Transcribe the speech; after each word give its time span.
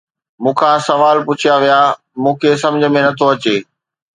مون 0.41 0.53
کان 0.59 0.77
سوال 0.87 1.17
پڇيا 1.27 1.55
ويا، 1.61 1.81
مون 2.21 2.33
کي 2.41 2.49
سمجھ 2.63 2.85
۾ 2.93 2.99
نه 3.05 3.11
ٿو 3.17 3.25
اچي 3.33 3.57